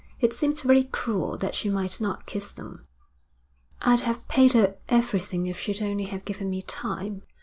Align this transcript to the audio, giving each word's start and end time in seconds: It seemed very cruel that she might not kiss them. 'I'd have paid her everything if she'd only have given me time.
It 0.19 0.33
seemed 0.33 0.59
very 0.59 0.85
cruel 0.85 1.37
that 1.37 1.53
she 1.53 1.69
might 1.69 2.01
not 2.01 2.25
kiss 2.25 2.51
them. 2.51 2.87
'I'd 3.83 3.99
have 3.99 4.27
paid 4.27 4.53
her 4.53 4.77
everything 4.89 5.45
if 5.45 5.59
she'd 5.59 5.79
only 5.79 6.05
have 6.05 6.25
given 6.25 6.49
me 6.49 6.63
time. 6.63 7.21